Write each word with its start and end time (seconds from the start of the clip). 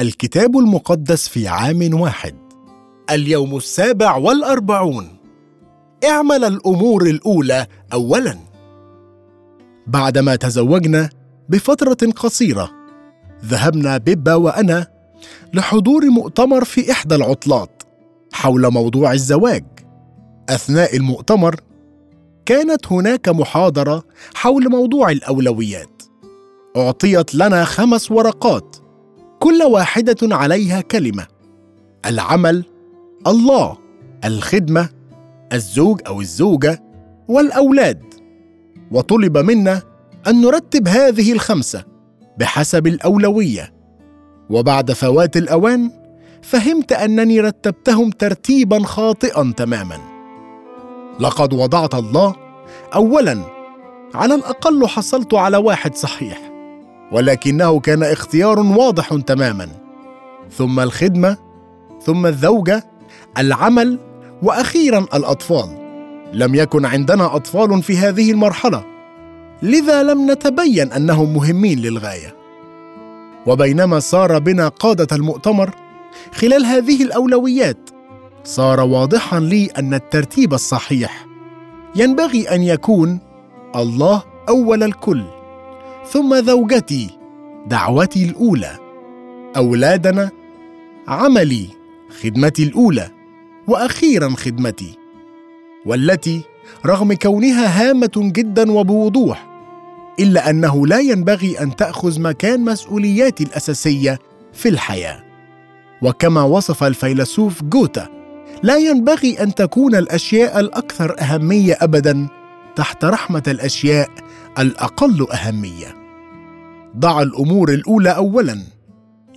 الكتاب 0.00 0.58
المقدس 0.58 1.28
في 1.28 1.48
عام 1.48 2.00
واحد. 2.00 2.34
اليوم 3.10 3.56
السابع 3.56 4.16
والأربعون. 4.16 5.18
اعمل 6.04 6.44
الأمور 6.44 7.02
الأولى 7.02 7.66
أولاً. 7.92 8.38
بعدما 9.86 10.36
تزوجنا 10.36 11.10
بفترة 11.48 12.10
قصيرة 12.16 12.70
ذهبنا 13.44 13.98
بيبا 13.98 14.34
وأنا 14.34 14.86
لحضور 15.54 16.04
مؤتمر 16.04 16.64
في 16.64 16.92
إحدى 16.92 17.14
العطلات 17.14 17.82
حول 18.32 18.72
موضوع 18.72 19.12
الزواج. 19.12 19.64
أثناء 20.48 20.96
المؤتمر 20.96 21.60
كانت 22.46 22.92
هناك 22.92 23.28
محاضرة 23.28 24.04
حول 24.34 24.70
موضوع 24.70 25.10
الأولويات. 25.10 26.02
أعطيت 26.76 27.34
لنا 27.34 27.64
خمس 27.64 28.10
ورقات 28.10 28.76
كل 29.38 29.62
واحدة 29.62 30.16
عليها 30.22 30.80
كلمة. 30.80 31.26
العمل 32.06 32.64
الله 33.26 33.78
الخدمة 34.24 34.88
الزوج 35.52 36.00
أو 36.06 36.20
الزوجة 36.20 36.82
والأولاد. 37.28 38.02
وطلب 38.90 39.38
منا 39.38 39.82
أن 40.26 40.40
نرتب 40.40 40.88
هذه 40.88 41.32
الخمسة 41.32 41.84
بحسب 42.38 42.86
الأولوية. 42.86 43.72
وبعد 44.50 44.92
فوات 44.92 45.36
الأوان 45.36 45.90
فهمت 46.42 46.92
أنني 46.92 47.40
رتبتهم 47.40 48.10
ترتيبا 48.10 48.84
خاطئا 48.84 49.52
تماما. 49.56 49.98
لقد 51.20 51.52
وضعت 51.52 51.94
الله 51.94 52.36
اولا 52.94 53.42
على 54.14 54.34
الأقل 54.34 54.86
حصلت 54.86 55.34
على 55.34 55.56
واحد 55.56 55.94
صحيح. 55.94 56.47
ولكنه 57.12 57.80
كان 57.80 58.02
اختيار 58.02 58.60
واضح 58.60 59.14
تماما. 59.26 59.68
ثم 60.50 60.80
الخدمة 60.80 61.36
ثم 62.02 62.26
الزوجة 62.26 62.84
العمل 63.38 63.98
وأخيرا 64.42 64.98
الأطفال. 64.98 65.68
لم 66.32 66.54
يكن 66.54 66.84
عندنا 66.84 67.36
أطفال 67.36 67.82
في 67.82 67.96
هذه 67.96 68.30
المرحلة. 68.30 68.84
لذا 69.62 70.02
لم 70.02 70.30
نتبين 70.30 70.92
أنهم 70.92 71.34
مهمين 71.34 71.78
للغاية. 71.78 72.36
وبينما 73.46 74.00
سار 74.00 74.38
بنا 74.38 74.68
قادة 74.68 75.16
المؤتمر 75.16 75.70
خلال 76.34 76.64
هذه 76.64 77.02
الأولويات 77.02 77.90
صار 78.44 78.80
واضحا 78.80 79.40
لي 79.40 79.66
أن 79.66 79.94
الترتيب 79.94 80.54
الصحيح. 80.54 81.26
ينبغي 81.96 82.48
أن 82.48 82.62
يكون 82.62 83.18
الله 83.76 84.22
أول 84.48 84.82
الكل. 84.82 85.24
ثم 86.12 86.40
زوجتي 86.40 87.10
دعوتي 87.66 88.24
الأولى 88.24 88.78
أولادنا 89.56 90.30
عملي 91.08 91.66
خدمتي 92.22 92.62
الأولى 92.62 93.10
وأخيرا 93.66 94.28
خدمتي 94.28 94.98
والتي 95.86 96.42
رغم 96.86 97.12
كونها 97.12 97.90
هامة 97.90 98.10
جدا 98.16 98.72
وبوضوح 98.72 99.48
إلا 100.20 100.50
أنه 100.50 100.86
لا 100.86 100.98
ينبغي 100.98 101.60
أن 101.60 101.76
تأخذ 101.76 102.20
مكان 102.20 102.64
مسؤولياتي 102.64 103.44
الأساسية 103.44 104.18
في 104.52 104.68
الحياة. 104.68 105.24
وكما 106.02 106.42
وصف 106.42 106.84
الفيلسوف 106.84 107.62
جوتا 107.62 108.08
لا 108.62 108.76
ينبغي 108.76 109.42
أن 109.42 109.54
تكون 109.54 109.94
الأشياء 109.94 110.60
الأكثر 110.60 111.16
أهمية 111.20 111.78
ابدا 111.80 112.28
تحت 112.76 113.04
رحمة 113.04 113.42
الأشياء 113.48 114.10
الأقل 114.58 115.26
أهمية. 115.32 115.96
ضع 116.96 117.22
الأمور 117.22 117.72
الأولى 117.72 118.10
اولا. 118.10 118.58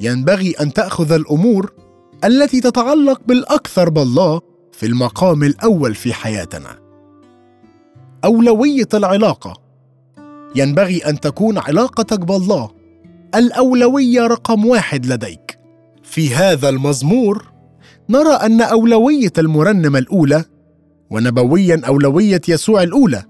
ينبغي 0.01 0.51
أن 0.51 0.73
تأخذ 0.73 1.11
الأمور 1.11 1.71
التي 2.23 2.61
تتعلق 2.61 3.21
بالأكثر 3.27 3.89
بالله 3.89 4.41
في 4.71 4.85
المقام 4.85 5.43
الأول 5.43 5.95
في 5.95 6.13
حياتنا. 6.13 6.79
أولوية 8.25 8.89
العلاقة. 8.93 9.53
ينبغي 10.55 10.97
أن 10.97 11.19
تكون 11.19 11.57
علاقتك 11.57 12.19
بالله 12.19 12.69
الأولوية 13.35 14.27
رقم 14.27 14.65
واحد 14.65 15.05
لديك. 15.05 15.59
في 16.03 16.35
هذا 16.35 16.69
المزمور 16.69 17.51
نرى 18.09 18.33
أن 18.33 18.61
أولوية 18.61 19.33
المرنم 19.37 19.95
الأولى 19.95 20.43
ونبويا 21.09 21.81
أولوية 21.87 22.41
يسوع 22.47 22.83
الأولى 22.83 23.23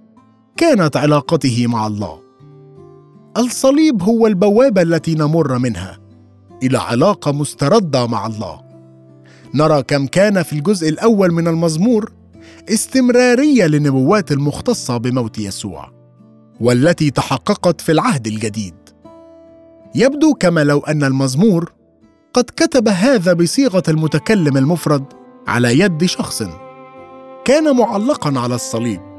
كانت 0.61 0.97
علاقته 0.97 1.67
مع 1.67 1.87
الله. 1.87 2.19
الصليب 3.37 4.03
هو 4.03 4.27
البوابة 4.27 4.81
التي 4.81 5.15
نمر 5.15 5.57
منها 5.57 5.99
إلى 6.63 6.77
علاقة 6.77 7.31
مستردة 7.31 8.07
مع 8.07 8.27
الله. 8.27 8.61
نرى 9.53 9.83
كم 9.83 10.07
كان 10.07 10.43
في 10.43 10.53
الجزء 10.53 10.89
الأول 10.89 11.31
من 11.31 11.47
المزمور 11.47 12.11
استمرارية 12.69 13.65
للنبوات 13.65 14.31
المختصة 14.31 14.97
بموت 14.97 15.39
يسوع 15.39 15.91
والتي 16.59 17.11
تحققت 17.11 17.81
في 17.81 17.91
العهد 17.91 18.27
الجديد. 18.27 18.75
يبدو 19.95 20.33
كما 20.33 20.63
لو 20.63 20.79
أن 20.79 21.03
المزمور 21.03 21.71
قد 22.33 22.43
كتب 22.43 22.87
هذا 22.87 23.33
بصيغة 23.33 23.83
المتكلم 23.87 24.57
المفرد 24.57 25.03
على 25.47 25.79
يد 25.79 26.05
شخص 26.05 26.43
كان 27.45 27.77
معلقا 27.77 28.39
على 28.39 28.55
الصليب. 28.55 29.10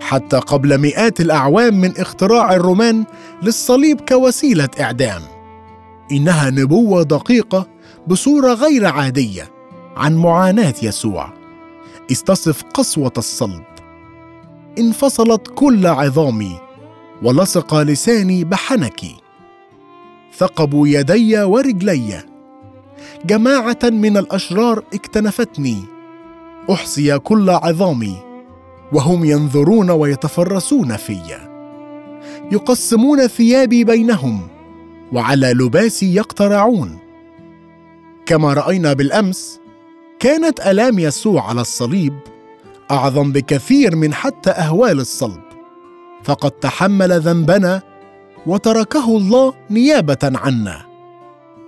حتى 0.00 0.36
قبل 0.38 0.78
مئات 0.78 1.20
الأعوام 1.20 1.80
من 1.80 1.98
اختراع 1.98 2.54
الرومان 2.54 3.04
للصليب 3.42 4.00
كوسيلة 4.00 4.68
إعدام. 4.80 5.22
إنها 6.12 6.50
نبوة 6.50 7.02
دقيقة 7.02 7.66
بصورة 8.06 8.54
غير 8.54 8.86
عادية 8.86 9.50
عن 9.96 10.16
معاناة 10.16 10.74
يسوع. 10.82 11.32
استصف 12.12 12.62
قسوة 12.62 13.12
الصلب. 13.18 13.64
انفصلت 14.78 15.48
كل 15.54 15.86
عظامي 15.86 16.60
ولصق 17.22 17.74
لساني 17.74 18.44
بحنكي. 18.44 19.16
ثقبوا 20.36 20.88
يدي 20.88 21.42
ورجلي. 21.42 22.22
جماعة 23.24 23.78
من 23.84 24.16
الأشرار 24.16 24.84
اكتنفتني. 24.94 25.84
أحصي 26.70 27.18
كل 27.18 27.50
عظامي 27.50 28.29
وهم 28.92 29.24
ينظرون 29.24 29.90
ويتفرسون 29.90 30.96
في 30.96 31.20
يقسمون 32.52 33.26
ثيابي 33.26 33.84
بينهم 33.84 34.48
وعلى 35.12 35.52
لباسي 35.52 36.14
يقترعون. 36.14 36.98
كما 38.26 38.52
رأينا 38.52 38.92
بالأمس 38.92 39.60
كانت 40.18 40.60
آلام 40.60 40.98
يسوع 40.98 41.48
على 41.48 41.60
الصليب 41.60 42.14
أعظم 42.90 43.32
بكثير 43.32 43.96
من 43.96 44.14
حتى 44.14 44.50
أهوال 44.50 45.00
الصلب. 45.00 45.40
فقد 46.22 46.50
تحمل 46.50 47.20
ذنبنا 47.20 47.82
وتركه 48.46 49.16
الله 49.16 49.54
نيابة 49.70 50.18
عنا. 50.22 50.80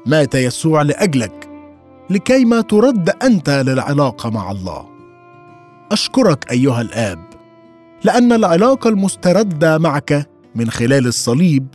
مات 0.06 0.34
يسوع 0.34 0.82
لأجلك 0.82 1.48
لكيما 2.10 2.60
ترد 2.60 3.10
أنت 3.22 3.50
للعلاقة 3.50 4.30
مع 4.30 4.50
الله. 4.50 4.91
أشكرك 5.92 6.50
أيها 6.50 6.80
الآب 6.80 7.18
لأن 8.04 8.32
العلاقة 8.32 8.88
المستردة 8.88 9.78
معك 9.78 10.30
من 10.54 10.70
خلال 10.70 11.06
الصليب 11.06 11.66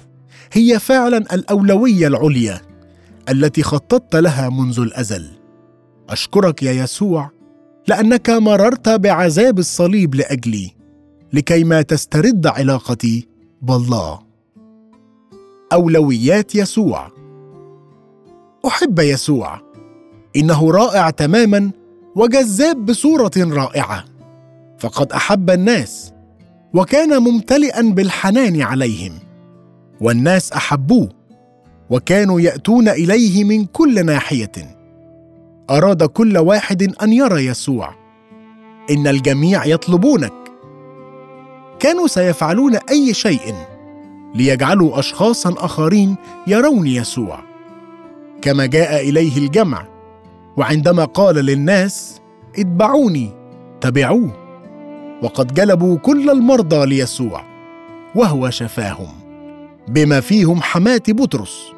هي 0.53 0.79
فعلا 0.79 1.17
الأولوية 1.17 2.07
العليا 2.07 2.61
التي 3.29 3.63
خططت 3.63 4.15
لها 4.15 4.49
منذ 4.49 4.79
الأزل. 4.79 5.27
أشكرك 6.09 6.63
يا 6.63 6.71
يسوع 6.71 7.31
لأنك 7.87 8.29
مررت 8.29 8.89
بعذاب 8.89 9.59
الصليب 9.59 10.15
لأجلي 10.15 10.71
لكي 11.33 11.63
ما 11.63 11.81
تسترد 11.81 12.47
علاقتي 12.47 13.27
بالله. 13.61 14.19
أولويات 15.73 16.55
يسوع. 16.55 17.11
أحب 18.67 18.99
يسوع 18.99 19.61
إنه 20.35 20.71
رائع 20.71 21.09
تماما 21.09 21.71
وجذاب 22.17 22.85
بصورة 22.85 23.31
رائعة. 23.37 24.05
فقد 24.79 25.11
أحب 25.11 25.49
الناس 25.49 26.13
وكان 26.73 27.21
ممتلئا 27.23 27.81
بالحنان 27.81 28.61
عليهم. 28.61 29.13
والناس 30.01 30.51
أحبوه 30.51 31.09
وكانوا 31.89 32.41
يأتون 32.41 32.89
إليه 32.89 33.43
من 33.43 33.65
كل 33.65 34.05
ناحية. 34.05 34.51
أراد 35.69 36.03
كل 36.03 36.37
واحد 36.37 36.93
أن 37.03 37.13
يرى 37.13 37.45
يسوع. 37.45 37.95
إن 38.91 39.07
الجميع 39.07 39.65
يطلبونك. 39.65 40.33
كانوا 41.79 42.07
سيفعلون 42.07 42.75
أي 42.75 43.13
شيء 43.13 43.55
ليجعلوا 44.35 44.99
اشخاصا 44.99 45.55
آخرين 45.57 46.15
يرون 46.47 46.87
يسوع. 46.87 47.39
كما 48.41 48.65
جاء 48.65 49.09
إليه 49.09 49.37
الجمع 49.37 49.96
وعندما 50.57 51.05
قال 51.05 51.35
للناس 51.35 52.21
اتبعوني 52.57 53.31
تبعوه. 53.81 54.31
وقد 55.23 55.53
جلبوا 55.53 55.97
كل 55.97 56.29
المرضى 56.29 56.85
ليسوع 56.85 57.43
وهو 58.15 58.49
شفاهم 58.49 59.07
بما 59.87 60.19
فيهم 60.19 60.61
حماة 60.61 61.01
بطرس. 61.07 61.71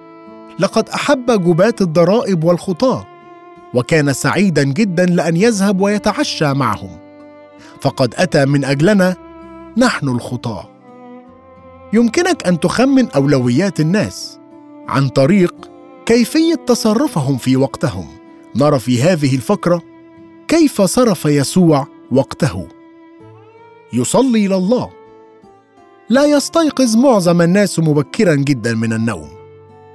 لقد 0.60 0.90
أحب 0.90 1.32
جبات 1.32 1.82
الضرائب 1.82 2.44
والخطاة 2.44 3.08
وكان 3.74 4.14
سعيدا 4.14 4.64
جدا 4.64 5.06
لأن 5.06 5.38
يذهب 5.38 5.82
ويتعشى 5.82 6.54
معهم. 6.54 6.98
فقد 7.82 8.14
أتى 8.18 8.46
من 8.46 8.66
أجلنا 8.66 9.16
نحن 9.78 10.10
الخطاة. 10.10 10.70
يمكنك 11.94 12.48
أن 12.48 12.60
تخمن 12.60 13.10
أولويات 13.10 13.80
الناس 13.80 14.40
عن 14.88 15.10
طريق 15.10 15.56
كيفية 16.06 16.56
تصرفهم 16.56 17.38
في 17.38 17.58
وقتهم. 17.58 18.19
نرى 18.56 18.80
في 18.80 19.02
هذه 19.02 19.36
الفقرة 19.36 19.82
كيف 20.48 20.82
صرف 20.82 21.26
يسوع 21.26 21.88
وقته. 22.12 22.68
يصلي 23.94 24.46
إلى 24.46 24.56
الله. 24.56 24.90
لا 26.10 26.26
يستيقظ 26.26 26.96
معظم 26.96 27.42
الناس 27.42 27.80
مبكرا 27.80 28.36
جدا 28.36 28.74
من 28.74 28.94
النوم. 28.94 29.30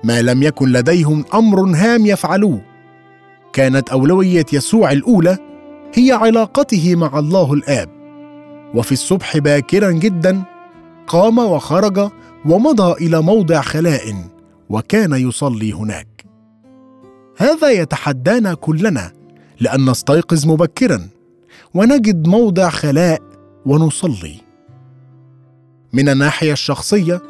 ما 0.05 0.23
لم 0.23 0.43
يكن 0.43 0.73
لديهم 0.73 1.25
أمر 1.35 1.77
هام 1.77 2.07
يفعلوه. 2.07 2.61
كانت 3.53 3.89
أولوية 3.89 4.47
يسوع 4.53 4.93
الأولى 4.93 5.39
هي 5.95 6.13
علاقته 6.13 6.97
مع 6.97 7.19
الله 7.19 7.53
الآب. 7.53 7.89
وفي 8.75 8.93
الصبح 8.93 9.39
باكرا 9.39 9.91
جدا 9.91 10.43
قام 11.07 11.39
وخرج 11.39 12.11
ومضى 12.47 13.07
إلى 13.07 13.23
موضع 13.23 13.61
خلاء 13.61 14.15
وكان 14.69 15.13
يصلي 15.13 15.73
هناك. 15.73 16.14
هذا 17.37 17.71
يتحدانا 17.71 18.55
كلنا 18.55 19.13
لأن 19.61 19.91
نستيقظ 19.91 20.47
مبكرا 20.47 21.09
ونجد 21.75 22.27
موضع 22.27 22.71
خلاء 22.71 23.23
ونصلي. 23.67 24.41
من 25.93 26.09
الناحية 26.09 26.53
الشخصية 26.53 27.23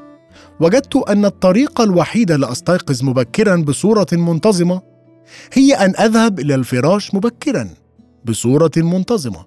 وجدت 0.61 0.97
أن 0.97 1.25
الطريقة 1.25 1.85
الوحيدة 1.85 2.37
لأستيقظ 2.37 3.03
مبكرا 3.03 3.57
بصورة 3.57 4.07
منتظمة 4.13 4.83
هي 5.53 5.75
أن 5.75 5.95
أذهب 5.97 6.41
إلى 6.41 6.55
الفراش 6.55 7.15
مبكرا 7.15 7.69
بصورة 8.25 8.73
منتظمة. 8.77 9.45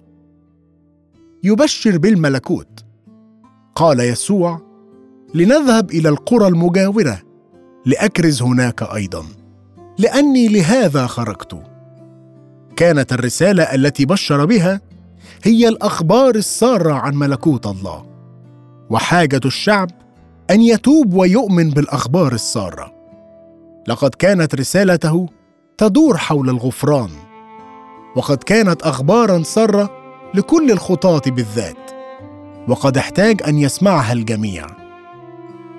يبشر 1.44 1.98
بالملكوت. 1.98 2.84
قال 3.74 4.00
يسوع 4.00 4.60
لنذهب 5.34 5.90
إلى 5.90 6.08
القرى 6.08 6.48
المجاورة 6.48 7.22
لأكرز 7.86 8.42
هناك 8.42 8.82
أيضا. 8.82 9.37
لأني 9.98 10.48
لهذا 10.48 11.06
خرجت. 11.06 11.62
كانت 12.76 13.12
الرسالة 13.12 13.62
التي 13.62 14.06
بشر 14.06 14.44
بها 14.44 14.80
هي 15.42 15.68
الأخبار 15.68 16.34
السارة 16.34 16.92
عن 16.92 17.14
ملكوت 17.14 17.66
الله 17.66 18.06
وحاجة 18.90 19.40
الشعب 19.44 19.90
أن 20.50 20.60
يتوب 20.60 21.14
ويؤمن 21.14 21.70
بالأخبار 21.70 22.32
السارة. 22.32 22.92
لقد 23.88 24.14
كانت 24.14 24.54
رسالته 24.54 25.26
تدور 25.78 26.16
حول 26.16 26.50
الغفران 26.50 27.10
وقد 28.16 28.36
كانت 28.36 28.82
أخبارا 28.82 29.42
سارة 29.42 29.90
لكل 30.34 30.70
الخطاة 30.70 31.22
بالذات 31.26 31.90
وقد 32.68 32.98
احتاج 32.98 33.42
أن 33.48 33.58
يسمعها 33.58 34.12
الجميع. 34.12 34.66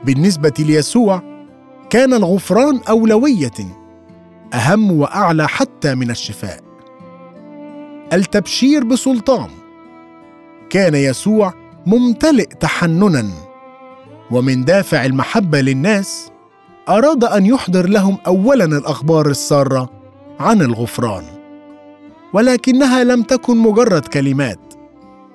بالنسبة 0.05 0.53
ليسوع 0.59 1.21
كان 1.89 2.13
الغفران 2.13 2.79
أولوية. 2.89 3.78
أهم 4.53 4.91
وأعلى 4.91 5.47
حتى 5.47 5.95
من 5.95 6.11
الشفاء. 6.11 6.59
التبشير 8.13 8.83
بسلطان. 8.83 9.49
كان 10.69 10.95
يسوع 10.95 11.53
ممتلئ 11.85 12.45
تحننا. 12.59 13.29
ومن 14.31 14.65
دافع 14.65 15.05
المحبة 15.05 15.61
للناس 15.61 16.31
أراد 16.89 17.23
أن 17.23 17.45
يحضر 17.45 17.89
لهم 17.89 18.17
اولا 18.27 18.65
الأخبار 18.65 19.29
السارة 19.29 19.89
عن 20.39 20.61
الغفران. 20.61 21.23
ولكنها 22.33 23.03
لم 23.03 23.21
تكن 23.21 23.57
مجرد 23.57 24.05
كلمات 24.05 24.73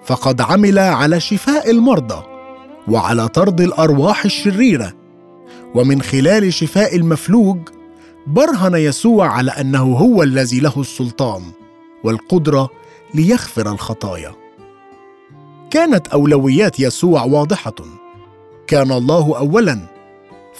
فقد 0.05 0.41
عمل 0.41 0.79
على 0.79 1.21
شفاء 1.21 1.71
المرضى 1.71 2.25
وعلى 2.89 3.29
طرد 3.29 3.61
الأرواح 3.61 4.25
الشريرة. 4.25 4.93
ومن 5.75 6.03
خلال 6.03 6.53
شفاء 6.53 6.97
المفلوج 6.97 7.59
برهن 8.27 8.75
يسوع 8.75 9.29
على 9.29 9.51
أنه 9.51 9.83
هو 9.83 10.23
الذي 10.23 10.61
له 10.61 10.73
السلطان 10.77 11.43
والقدرة 12.05 12.69
ليغفر 13.15 13.73
الخطايا. 13.73 14.33
كانت 15.71 16.09
أولويات 16.09 16.81
يسوع 16.81 17.23
واضحة. 17.23 17.75
كان 18.67 18.93
الله 18.93 19.39
اولا 19.39 19.81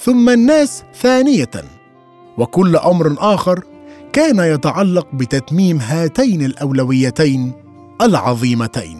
ثم 0.01 0.29
الناس 0.29 0.83
ثانية. 1.01 1.51
وكل 2.37 2.75
أمر 2.75 3.15
آخر 3.19 3.63
كان 4.13 4.39
يتعلق 4.39 5.07
بتتميم 5.13 5.77
هاتين 5.77 6.45
الأولويتين 6.45 7.53
العظيمتين. 8.01 8.99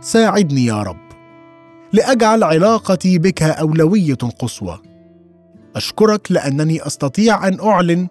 ساعدني 0.00 0.64
يا 0.64 0.82
رب 0.82 1.10
لأجعل 1.92 2.44
علاقتي 2.44 3.18
بك 3.18 3.42
أولوية 3.42 4.14
قصوى. 4.14 4.89
أشكرك 5.76 6.32
لأنني 6.32 6.86
أستطيع 6.86 7.48
أن 7.48 7.60
أعلن 7.60 8.08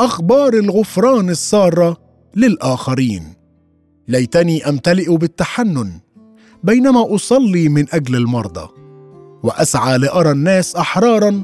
أخبار 0.00 0.54
الغفران 0.54 1.28
السارة 1.28 1.96
للآخرين. 2.36 3.22
ليتني 4.08 4.68
أمتلئ 4.68 5.16
بالتحنن 5.16 6.00
بينما 6.64 7.14
أصلي 7.14 7.68
من 7.68 7.86
أجل 7.92 8.16
المرضى 8.16 8.68
وأسعى 9.42 9.98
لأرى 9.98 10.30
الناس 10.30 10.76
أحرارا 10.76 11.42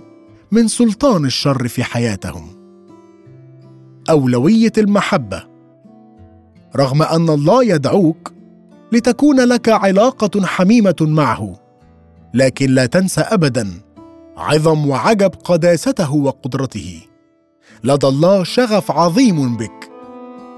من 0.53 0.69
سلطان 0.69 1.25
الشر 1.25 1.69
في 1.69 1.85
حياتهم. 1.85 2.49
أولوية 4.11 4.73
المحبة. 4.79 5.45
رغم 6.77 7.03
أن 7.03 7.29
الله 7.29 7.65
يدعوك 7.65 8.33
لتكون 8.93 9.41
لك 9.41 9.69
علاقة 9.69 10.47
حميمة 10.47 10.97
معه 11.01 11.57
لكن 12.35 12.71
لا 12.71 12.87
تنسى 12.87 13.21
ابدا. 13.21 13.71
عظم 14.37 14.89
وعجب 14.89 15.31
قداسته 15.45 16.15
وقدرته. 16.15 17.03
لدى 17.85 18.07
الله 18.07 18.45
شغف 18.45 18.91
عظيم 18.91 19.57
بك. 19.57 19.91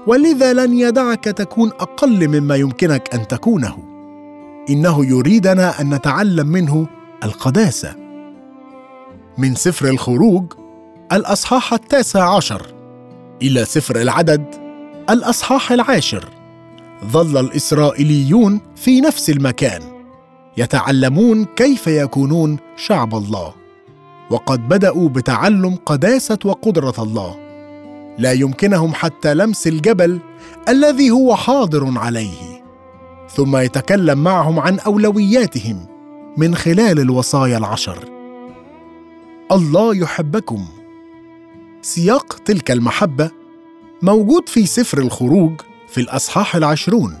ولذا 0.07 0.53
لن 0.53 0.73
يدعك 0.73 1.23
تكون 1.23 1.69
أقل 1.69 2.27
مما 2.27 2.55
يمكنك 2.55 3.13
أن 3.13 3.27
تكونه. 3.27 3.77
إنه 4.69 5.05
يريدنا 5.05 5.81
أن 5.81 5.93
نتعلم 5.93 6.47
منه 6.47 6.87
القداسة. 7.23 7.95
من 9.37 9.55
سفر 9.55 9.89
الخروج 9.89 10.53
الأصحاح 11.11 11.73
التاسع 11.73 12.35
عشر. 12.35 12.73
إلى 13.41 13.65
سفر 13.65 14.01
العدد 14.01 14.45
الأصحاح 15.09 15.71
العاشر. 15.71 16.29
ظل 17.05 17.37
الإسرائيليون 17.37 18.61
في 18.75 19.01
نفس 19.01 19.29
المكان 19.29 19.81
يتعلمون 20.57 21.45
كيف 21.45 21.87
يكونون 21.87 22.57
شعب 22.75 23.15
الله. 23.15 23.64
وقد 24.29 24.67
بدأوا 24.67 25.09
بتعلم 25.09 25.77
قداسة 25.85 26.37
وقدرة 26.45 26.93
الله. 26.99 27.35
لا 28.17 28.31
يمكنهم 28.31 28.93
حتى 28.93 29.33
لمس 29.33 29.67
الجبل 29.67 30.19
الذي 30.69 31.11
هو 31.11 31.35
حاضر 31.35 31.99
عليه. 31.99 32.63
ثم 33.29 33.57
يتكلم 33.57 34.23
معهم 34.23 34.59
عن 34.59 34.79
أولوياتهم 34.79 35.85
من 36.37 36.55
خلال 36.55 36.99
الوصايا 36.99 37.57
العشر. 37.57 37.97
الله 39.51 39.95
يحبكم. 39.95 40.65
سياق 41.81 42.33
تلك 42.45 42.71
المحبة 42.71 43.31
موجود 44.01 44.49
في 44.49 44.65
سفر 44.65 44.97
الخروج 44.97 45.61
في 45.87 46.01
الأصحاح 46.01 46.55
العشرون. 46.55 47.17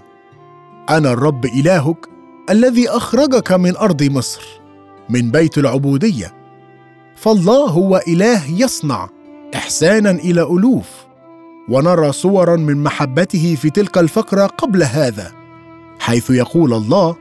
أنا 0.89 1.11
الرب 1.11 1.45
إلهك 1.45 2.09
الذي 2.49 2.89
أخرجك 2.89 3.51
من 3.51 3.77
أرض 3.77 4.03
مصر 4.03 4.41
من 5.09 5.31
بيت 5.31 5.57
العبودية. 5.57 6.44
فالله 7.15 7.65
هو 7.69 8.01
إله 8.07 8.51
يصنع 8.51 9.09
إحسانا 9.55 10.11
إلى 10.11 10.41
ألوف 10.41 11.05
ونرى 11.69 12.11
صورا 12.11 12.55
من 12.55 12.83
محبته 12.83 13.55
في 13.61 13.69
تلك 13.69 13.97
الفقرة 13.97 14.45
قبل 14.45 14.83
هذا 14.83 15.31
حيث 15.99 16.29
يقول 16.29 16.73
الله 16.73 17.15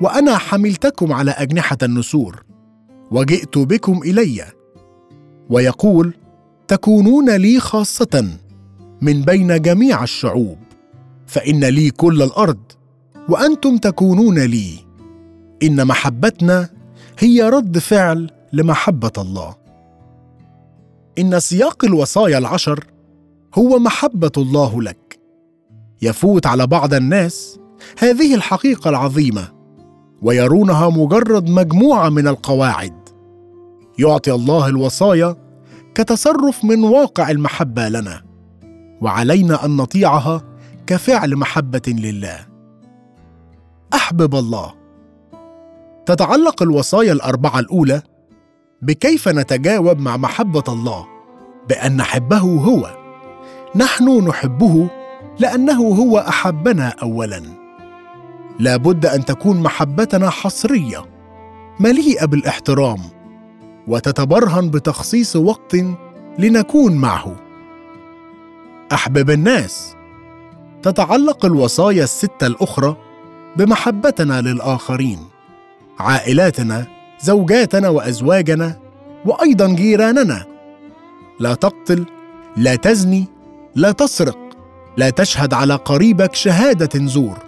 وأنا 0.00 0.36
حملتكم 0.38 1.12
على 1.12 1.30
أجنحة 1.30 1.78
النسور 1.82 2.44
وجئت 3.10 3.58
بكم 3.58 4.00
إلي. 4.04 4.44
ويقول 5.50 6.14
تكونون 6.68 7.30
لي 7.36 7.60
خاصة 7.60 8.28
من 9.00 9.22
بين 9.22 9.62
جميع 9.62 10.02
الشعوب 10.02 10.58
فإن 11.26 11.64
لي 11.64 11.90
كل 11.90 12.22
الأرض 12.22 12.60
وأنتم 13.28 13.76
تكونون 13.76 14.38
لي 14.38 14.70
إن 15.62 15.86
محبتنا 15.86 16.68
هي 17.18 17.42
رد 17.42 17.78
فعل 17.78 18.30
لمحبة 18.52 19.12
الله. 19.18 19.54
إن 21.18 21.40
سياق 21.40 21.84
الوصايا 21.84 22.38
العشر 22.38 22.84
هو 23.54 23.78
محبة 23.78 24.32
الله 24.36 24.82
لك. 24.82 25.18
يفوت 26.02 26.46
على 26.46 26.66
بعض 26.66 26.94
الناس 26.94 27.58
هذه 27.98 28.34
الحقيقة 28.34 28.90
العظيمة 28.90 29.48
ويرونها 30.22 30.88
مجرد 30.88 31.50
مجموعة 31.50 32.08
من 32.08 32.28
القواعد. 32.28 33.08
يعطي 33.98 34.32
الله 34.32 34.66
الوصايا 34.66 35.36
كتصرف 35.94 36.64
من 36.64 36.84
واقع 36.84 37.30
المحبة 37.30 37.88
لنا 37.88 38.22
وعلينا 39.00 39.64
أن 39.64 39.76
نطيعها 39.76 40.42
كفعل 40.86 41.36
محبة 41.36 41.82
لله. 41.86 42.46
أحبب 43.94 44.34
الله. 44.34 44.74
تتعلق 46.06 46.62
الوصايا 46.62 47.12
الأربعة 47.12 47.58
الأولى 47.58 48.02
بكيف 48.82 49.28
نتجاوب 49.28 49.98
مع 50.00 50.16
محبة 50.16 50.64
الله 50.68 51.06
بأن 51.68 51.96
نحبه 51.96 52.38
هو. 52.38 52.90
نحن 53.76 54.28
نحبه 54.28 54.90
لأنه 55.38 55.80
هو 55.80 56.18
أحبنا 56.18 56.88
اولا. 57.02 57.42
لا 58.58 58.76
بد 58.76 59.06
أن 59.06 59.24
تكون 59.24 59.62
محبتنا 59.62 60.30
حصرية 60.30 61.04
مليئة 61.80 62.24
بالإحترام 62.24 62.98
وتتبرهن 63.88 64.70
بتخصيص 64.70 65.36
وقت 65.36 65.76
لنكون 66.38 66.94
معه. 66.96 67.36
أحبب 68.92 69.30
الناس 69.30 69.94
تتعلق 70.82 71.44
الوصايا 71.44 72.04
الستة 72.04 72.46
الأخرى 72.46 72.96
بمحبتنا 73.56 74.40
للآخرين 74.40 75.18
عائلاتنا 75.98 76.86
زوجاتنا 77.20 77.88
وأزواجنا 77.88 78.78
وأيضا 79.24 79.66
جيراننا. 79.74 80.46
لا 81.40 81.54
تقتل 81.54 82.06
لا 82.56 82.74
تزني 82.74 83.24
لا 83.74 83.92
تسرق 83.92 84.38
لا 84.96 85.10
تشهد 85.10 85.54
على 85.54 85.74
قريبك 85.74 86.34
شهادة 86.34 87.06
زور. 87.06 87.38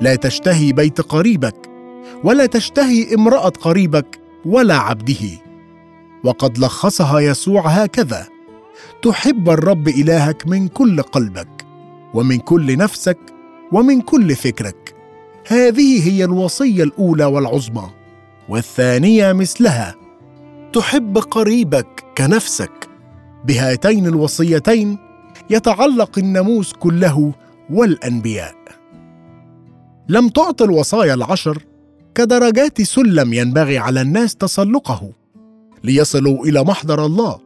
لا 0.00 0.14
تشتهي 0.14 0.72
بيت 0.72 1.00
قريبك 1.00 1.70
ولا 2.24 2.46
تشتهي 2.46 3.14
امرأة 3.14 3.48
قريبك 3.48 4.20
ولا 4.46 4.76
عبده. 4.76 5.26
وقد 6.24 6.58
لخصها 6.58 7.20
يسوع 7.20 7.68
هكذا 7.68 8.26
تحب 9.02 9.50
الرب 9.50 9.88
إلهك 9.88 10.46
من 10.46 10.68
كل 10.68 11.02
قلبك 11.02 11.66
ومن 12.14 12.38
كل 12.38 12.76
نفسك 12.76 13.18
ومن 13.72 14.00
كل 14.00 14.36
فكرك. 14.36 14.94
هذه 15.46 16.08
هي 16.08 16.24
الوصية 16.24 16.82
الأولى 16.82 17.24
والعظمى. 17.24 17.90
والثانية 18.48 19.32
مثلها. 19.32 19.94
تحب 20.72 21.18
قريبك 21.18 21.86
كنفسك. 22.18 22.88
بهاتين 23.44 24.06
الوصيتين 24.06 24.98
يتعلق 25.50 26.18
الناموس 26.18 26.72
كله 26.72 27.32
والأنبياء. 27.70 28.54
لم 30.08 30.28
تعط 30.28 30.62
الوصايا 30.62 31.14
العشر 31.14 31.58
كدرجات 32.14 32.82
سلم 32.82 33.32
ينبغي 33.32 33.78
على 33.78 34.00
الناس 34.00 34.36
تسلقه 34.36 35.12
ليصلوا 35.84 36.44
إلى 36.44 36.64
محضر 36.64 37.06
الله. 37.06 37.38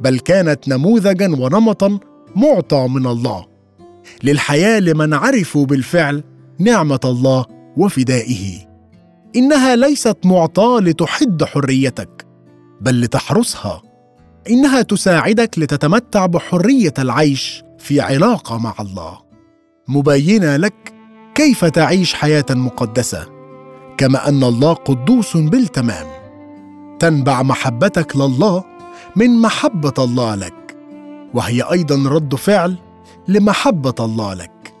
بل 0.00 0.18
كانت 0.18 0.68
نموذجا 0.68 1.28
ونمطا 1.28 1.98
معطى 2.36 2.88
من 2.88 3.06
الله. 3.06 3.46
للحياة 4.22 4.78
لمن 4.80 5.14
عرفوا 5.14 5.66
بالفعل 5.66 6.24
نعمة 6.58 7.00
الله 7.04 7.46
وفدائه. 7.76 8.69
إنها 9.36 9.76
ليست 9.76 10.16
معطاة 10.24 10.80
لتحد 10.80 11.44
حريتك 11.44 12.26
بل 12.80 13.00
لتحرسها. 13.00 13.82
إنها 14.50 14.82
تساعدك 14.82 15.58
لتتمتع 15.58 16.26
بحرية 16.26 16.94
العيش 16.98 17.62
في 17.78 18.00
علاقة 18.00 18.58
مع 18.58 18.74
الله. 18.80 19.18
مبينة 19.88 20.56
لك 20.56 20.94
كيف 21.34 21.64
تعيش 21.64 22.14
حياة 22.14 22.44
مقدسة 22.50 23.26
كما 23.98 24.28
أن 24.28 24.44
الله 24.44 24.72
قدوس 24.72 25.36
بالتمام. 25.36 26.06
تنبع 26.98 27.42
محبتك 27.42 28.16
لله 28.16 28.64
من 29.16 29.40
محبة 29.40 29.94
الله 29.98 30.34
لك 30.34 30.76
وهي 31.34 31.62
أيضا 31.62 32.10
رد 32.10 32.34
فعل 32.34 32.76
لمحبة 33.28 33.94
الله 34.00 34.34
لك. 34.34 34.74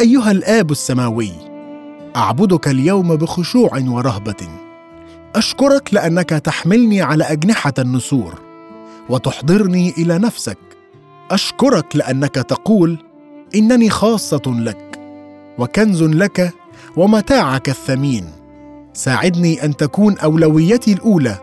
أيها 0.00 0.30
الآب 0.30 0.70
السماوي 0.70 1.51
أعبدك 2.16 2.68
اليوم 2.68 3.16
بخشوع 3.16 3.70
ورهبة. 3.88 4.48
أشكرك 5.34 5.94
لأنك 5.94 6.28
تحملني 6.28 7.02
على 7.02 7.24
أجنحة 7.24 7.72
النسور 7.78 8.34
وتحضرني 9.08 9.90
إلى 9.98 10.18
نفسك. 10.18 10.58
أشكرك 11.30 11.96
لأنك 11.96 12.34
تقول 12.34 12.98
إنني 13.54 13.90
خاصة 13.90 14.42
لك 14.46 15.00
وكنز 15.58 16.02
لك 16.02 16.52
ومتاعك 16.96 17.68
الثمين. 17.68 18.24
ساعدني 18.92 19.64
أن 19.64 19.76
تكون 19.76 20.18
أولويتي 20.18 20.92
الأولى 20.92 21.38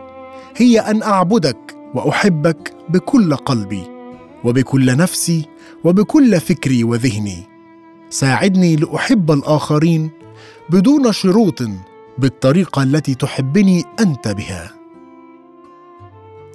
هي 0.56 0.80
أن 0.80 1.02
أعبدك 1.02 1.76
وأحبك 1.94 2.74
بكل 2.88 3.36
قلبي 3.36 3.82
وبكل 4.44 4.96
نفسي 4.96 5.44
وبكل 5.84 6.40
فكري 6.40 6.84
وذهني. 6.84 7.46
ساعدني 8.10 8.76
لأحب 8.76 9.30
الآخرين 9.30 10.19
بدون 10.72 11.12
شروط 11.12 11.62
بالطريقة 12.18 12.82
التي 12.82 13.14
تحبني 13.14 13.84
أنت 14.00 14.28
بها. 14.28 14.70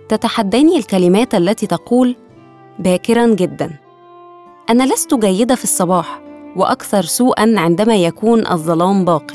تتحداني 0.09 0.77
الكلمات 0.77 1.35
التي 1.35 1.67
تقول 1.67 2.15
باكرا 2.79 3.27
جدا 3.27 3.79
أنا 4.69 4.93
لست 4.93 5.13
جيدة 5.13 5.55
في 5.55 5.63
الصباح 5.63 6.21
وأكثر 6.55 7.01
سوءا 7.01 7.53
عندما 7.57 7.95
يكون 7.95 8.47
الظلام 8.47 9.05
باق. 9.05 9.31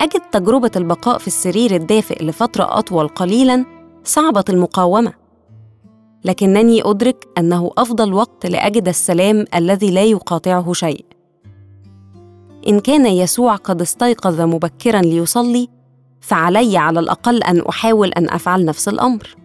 أجد 0.00 0.20
تجربة 0.32 0.70
البقاء 0.76 1.18
في 1.18 1.26
السرير 1.26 1.74
الدافئ 1.74 2.24
لفترة 2.24 2.78
أطول 2.78 3.08
قليلا 3.08 3.64
صعبه 4.04 4.44
المقاومة. 4.48 5.12
لكنني 6.24 6.82
أدرك 6.84 7.24
أنه 7.38 7.70
أفضل 7.78 8.12
وقت 8.12 8.46
لأجد 8.46 8.88
السلام 8.88 9.44
الذي 9.54 9.90
لا 9.90 10.02
يقاطعه 10.02 10.72
شيء. 10.72 11.13
إن 12.68 12.80
كان 12.80 13.06
يسوع 13.06 13.56
قد 13.56 13.80
استيقظ 13.80 14.40
مبكرا 14.40 15.00
ليصلي 15.00 15.68
فعلي 16.20 16.76
على 16.78 17.00
الأقل 17.00 17.42
أن 17.42 17.60
أحاول 17.60 18.12
أن 18.12 18.30
أفعل 18.30 18.64
نفس 18.64 18.88
الأمر. 18.88 19.36